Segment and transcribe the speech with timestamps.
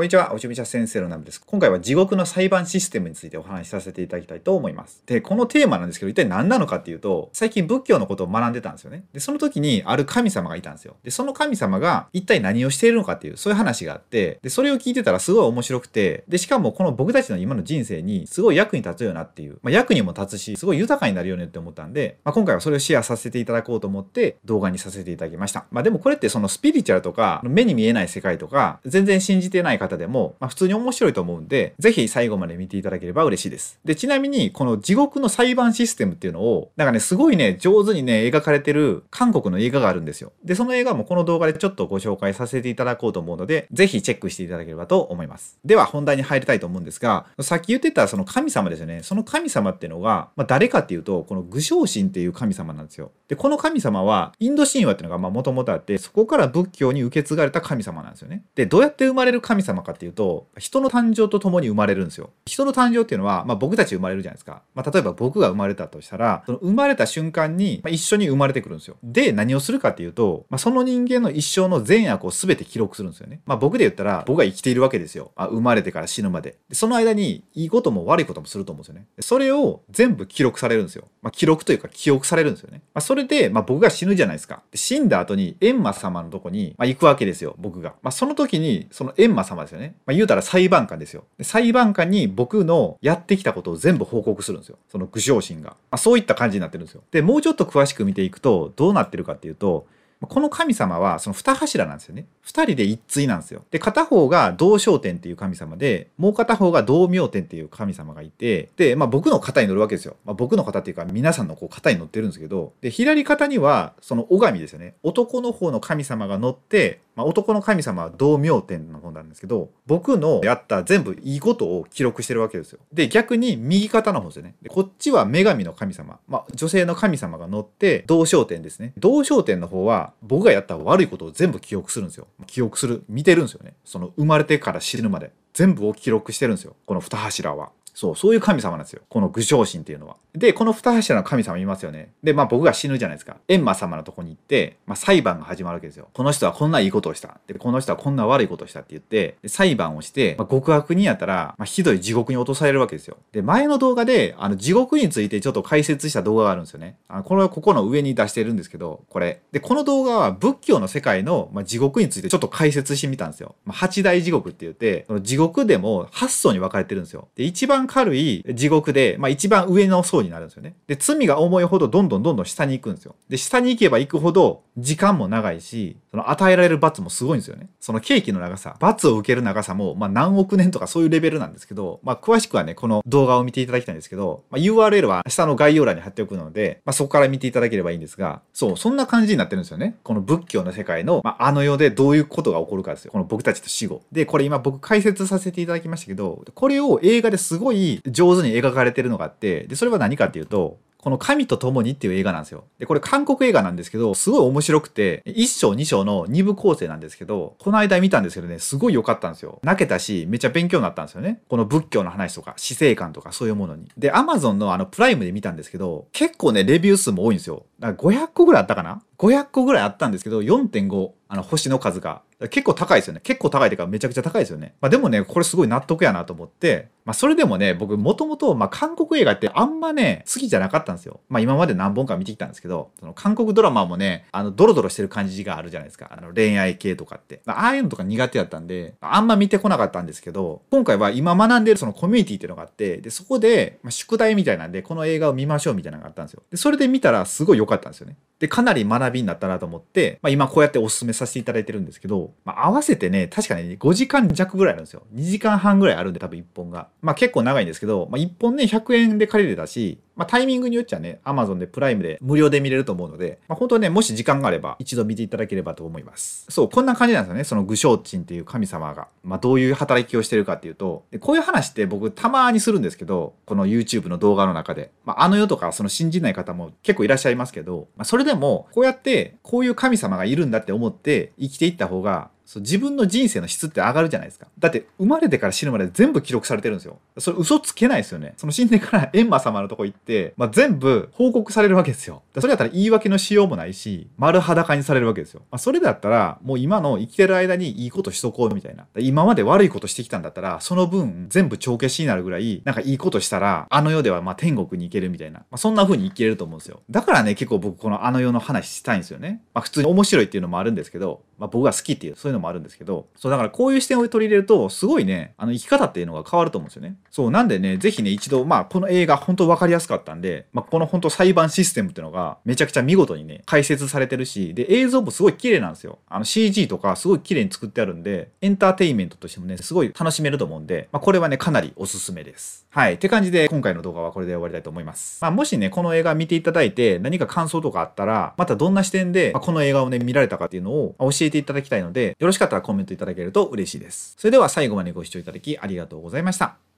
[0.00, 1.42] こんにちは、おちびちゃ先生のナムです。
[1.44, 5.02] 今回は地獄の裁判システムについてお話しさせていただきたいと思います。
[5.04, 9.04] で、このテーマなんですけど、一体何なのかっていうと、最近仏教のことを学んでたんですよね。
[9.12, 10.96] で、その時にある神様がいたんですよ。
[11.04, 25.66] で、その神様が一体何をしているのかっていう、そういう話があって、で、それを聞いてたらすごい面白くて、で、しかもこの僕たちの今の人生にすごい役に立つよなっていう、まあ、役にも立つし、すごい豊かになるよねって思ったんで、まあ、今回はそれをシェアさせていただこうと思って動画にさせていただきました。
[25.70, 33.78] まあ、でもこれってそのスピリチュアルとか、目に見えない世界とか、全然信じてない方でも、まあ、普通に面白いと思うんで、ぜひ最後まで見ていただければ嬉しいです。
[33.84, 40.32] で、ちなみに、この地獄の裁判システムっていうのを、なんかね、すごいね、上手にね、描かれてる韓国の映画があるんですよ。
[40.44, 45.58] で、その映画もこの動画でちょっとご紹介させていただこうと思うので、ぜひチェックしていただければと思います。
[45.64, 49.00] では、本題に入りたいと思うんですが、さっき言ってたその神様ですよね。
[49.02, 53.12] その神様っていうのが、まあ、誰かっていうと、この愚将神っていう神様なんですよ。
[53.28, 58.42] で、この神様は、インド神話っていうのがまあもともとあって、そこから仏教に受け継がれた神様なんですよね。
[58.54, 62.30] で、どうやって生まれる神様かっていうと、人の誕生とともに生まれるんですよ。
[62.46, 64.62] 人の誕生っていうのは、まあ、僕たち生まれるじゃないですか。
[64.74, 68.96] まあ、例えば僕が生まれたとしたら、その生まれた瞬間に、まあ、一緒に生まれてくるんですよ。
[69.02, 73.40] で、何をするかっていうと、まあ、その人間の一生の善悪を全て記録するんですよね。
[73.46, 75.32] まあ、僕で言ったら、僕が生きているわけですよ。
[75.36, 76.58] あ生まれてから死ぬまで。
[76.68, 79.06] でその間に、いいことも悪いこともすると思うんですよね。
[79.20, 81.08] それを全部記録されるんですよ。
[81.22, 82.82] まあ、記録というか記憶されるんですよね。
[82.94, 84.62] まあ、それで、まあ、僕が死ぬじゃないですか。
[84.70, 87.94] で死んだ後に、閻魔様のとこに、まあ、行くわけですよ、僕が。
[88.02, 89.94] まあ、その時に、その閻魔様ですよね。
[90.06, 91.24] まあ、言うたら裁判官ですよ。
[91.38, 94.78] で裁判官に僕のやってきたことを全部報告するんですよ。
[94.88, 95.70] その愚将心が。
[95.70, 97.02] まあ、そういった感じになってるんですよ。
[97.10, 99.86] で、もうちょっと詳しく見ていくと、どうなってるかっていうと、
[100.28, 102.26] この神様はその二柱なんですよね。
[102.42, 103.64] 二人で一対なんですよ。
[103.70, 110.16] で、片方が道昇天っていう神様で、もう片方が道明天っていう神様がいて、で、まあ僕の肩に乗るわけですよ。
[110.26, 114.94] まあ、僕の肩っていうか皆さんのこう肩に乗ってるんですけど、で、左肩にはその拝みですよね。
[115.02, 122.80] 男の方の神様が乗って、まあ、男の神様は道明天の方なんですけど、僕のやった全部いいことを記録してるわけですよ。
[122.92, 124.54] で、逆に右肩の方ですよね。
[124.62, 126.18] でこっちは女神の神様。
[126.28, 128.92] まあ、女性の神様が乗って、道昇天ですね。
[128.96, 132.26] 道昇天の方は、僕がやった悪いことを全部記憶するんですよ。
[132.46, 133.74] 記憶する、見てるんですよね。
[133.84, 135.32] その生まれてから死ぬまで。
[135.52, 136.76] 全部を記録してるんですよ。
[136.86, 137.70] この二柱は。
[138.00, 139.02] そう、そういう神様なんですよ。
[139.10, 140.16] この愚将神っていうのは。
[140.34, 142.12] で、この二柱の神様いますよね。
[142.22, 143.36] で、まあ僕が死ぬじゃないですか。
[143.46, 146.08] 閻魔様のとこに行って、まあ裁判が始まるわけですよ。
[146.14, 147.40] この人はこんないいことをした。
[147.46, 153.18] で、この人はこんな悪いことをしたって言って、裁判をして、まあ、極悪人やったら、まあ、ひどい地獄に落とされるわけですよ。
[153.32, 156.96] で、前の動画で、あの、地獄についてちょっと解説した動画があるんですよね。
[157.08, 159.40] あのこれはここの上に出してるんですけど、これ。
[159.52, 163.54] で、この動画は仏教の世界の、まあ、地獄についてちょっと解説してみたんですよ。
[163.64, 167.28] まあ、八大地獄って言って、その地獄でも8層に分かれてるんですよ。
[167.34, 170.76] で、一番軽い地獄で、まあ、一番上の層になるんですよね。
[170.86, 173.16] で、罪が重いほどどんどんどんどん下に行くんですよ。
[173.28, 177.68] で、下に行けば行くほど時間も長いし、その与えられる罰もすごいんですよね。
[177.80, 189.96] そのケーキの長さ、罰を受ける長さも、まあ、何億年とかそういうレベルなんですけど、まあ、詳しくはね、この動画を見ていただきたいんですけど、まあ、URL は下の概要欄に貼っておくので、まあ、そこから見ていただければいいんですが、そう、そんな感じになってるんですよね。
[190.02, 193.12] この仏教の世界の、まあ、あの世でどういうことが起こるかですよ。
[193.12, 194.02] この僕たちと死後。
[194.12, 202.64] で、これ今僕解説させていただきましたけど、これを映画ですごい上手に描かれてるのがあって、で、それは何かっていうと、この神と共にっていう映画なんですよ。
[202.78, 209.60] で、これ韓国映画なんですけど、すごい面白くて、1章2章の2部構成なんですけど、この間見たんですけどね、すごい良かったんですよ。
[209.62, 211.40] 泣けたし、めっちゃ勉強になったんですよね。
[211.48, 213.88] この仏教の話とか、死生観とかそういうものに。
[213.96, 217.64] で、Amazon のあのプライムで見たんですけど、結構ね、レビュー数も多いんですよ。
[217.78, 222.22] だから500個ぐらいあったかな ?500 個ぐらいあったんですけど、4.5、あの、星の数が。
[222.48, 223.20] 結構高いですよね。
[223.22, 224.74] 結構高いというかめちゃくちゃ高いですよね。
[224.80, 231.20] まあでもね、これすごい納得やなと思って、まあそれでもね、僕もともと、まあ韓国映画ってあんまね、好きじゃなかったんですよ。
[231.28, 236.10] まあ今まで何本か見てきたんですけど、その韓国ドラマもね、あの、ドロドロしてる感じがあるじゃないですか。
[236.10, 237.42] あの、恋愛系とかって。
[237.46, 246.42] ああいうのとか苦手だったんで、あんま見てこなかったんですけど、今回は今学んでるそのコミュニティっていうのがあって、で、そこで、まあ、宿題みたいなんで、この映画を見ましょうみたいなのがあったんですよ。
[246.50, 248.16] で、それで見たらすごい良かったんですよね。
[248.40, 255.02] で、かなり学びになったなと思って、まあ今こうやってお勧めさせていただいてるんですけど、まあ合わせてね、確かに、ね、5時間弱ぐらいあるんですよ。
[255.14, 256.88] 2時間半ぐらいあるんで多分1本が。
[257.02, 266.44] まあ結構長いんですけど、まあ1本ね、100円で借りれたし、まあ、タイミングによっちゃね、Amazon でプライムで無料で見れると思うので、まあ、本当ね、もし時間があれば一度見ていただければと思います。
[266.50, 267.44] そう、こんな感じなんですよね。
[267.44, 269.08] その愚将鎮っていう神様が。
[269.24, 274.90] まあ、どういう働きをしてるかっていうと、こういう話って僕たまにするんですけど、この YouTube の動画の中で。
[275.06, 284.48] まあ、あの世とかその信じない方も結構いらっしゃいますけど、まあ、それでも、こうやって、こういう神様がいるんだって思って生きていった方が、そう自分の人生の質って上がるじゃないですか。
[284.58, 286.98] だって生まれてから死ぬまで全部記録されてるんですよ。
[287.16, 288.34] それ嘘つけないですよね。
[288.38, 292.22] その死んでから 閻魔様のとこ行って、まあ、全部報告されるわけですよ。
[292.34, 295.42] それだったら言い訳のしようもないし、丸裸にされるわけですよ。
[295.52, 298.88] まあ、それだったら、もう今の生きてる間にいいことしとこうみたいな。
[298.98, 305.38] 今まで悪いことしてきたんだったら、その分全部帳消しになるぐらい、なんかいいことしたら、あの世ではま天国に行けるみたいな。
[305.38, 306.82] まあ、そんな風に生きれると思うんですよ。
[306.90, 309.40] だからね、結構僕このあの世の話したいんですよね。
[309.54, 316.96] まあ、普通に面白いっていうのもあるんですけど、まあ、僕が好きっていう、そういうのもあるんですけど、そうだからこういう視点を取り入れると、すごいね、あの生き方っていうのが変わると思うんですよね。
[317.10, 325.98] そう、なんでね、ぜひね、一度、まあ、この映画本当分かりやすかったんで、まあ、この本当裁判システムっていうのがめちゃくちゃ見事にね、解説されてるし、で、映像もすごい綺麗なんですよ。
[326.08, 332.66] あの CG とかすごい綺麗に作ってあるんで、エンターテインメントとしてもね、すごい楽しめると思うんで、まあ、これはね、かなりおすすめです。
[332.72, 332.94] はい。
[332.94, 335.18] って感じで、今回の動画はこれで終わりたいと思います。
[335.20, 344.14] まあ、もしね、この映画見ていただいて、何か感想とかあったら、またどんな視点で、ま、この映画をね、見られたかっていうのを教えていただきたいので、よろしかったらコメントいただけると嬉しいです。
[344.16, 346.69] それでは最後までご視聴いただきありがとうございました。